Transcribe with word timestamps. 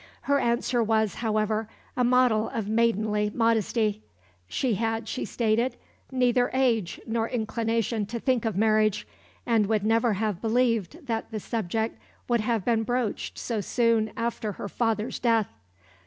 Her 0.21 0.39
answer 0.39 0.81
was, 0.81 1.13
however, 1.21 1.69
a 1.95 2.03
model 2.03 2.49
of 2.49 2.67
maidenly 2.67 3.29
modesty. 3.29 4.01
She 4.47 4.73
had, 4.73 5.07
she 5.07 5.25
stated, 5.25 5.75
neither 6.11 6.49
age 6.55 6.99
nor 7.05 7.29
inclination 7.29 8.07
to 8.07 8.19
think 8.19 8.43
of 8.43 8.57
marriage, 8.57 9.07
and 9.45 9.67
would 9.67 9.83
never 9.83 10.13
have 10.13 10.41
believed 10.41 11.05
that 11.05 11.29
the 11.29 11.39
subject 11.39 11.99
would 12.27 12.41
have 12.41 12.65
been 12.65 12.81
broached 12.81 13.37
so 13.37 13.61
soon 13.61 14.11
after 14.17 14.53
her 14.53 14.67
father's 14.67 15.19
death. 15.19 15.53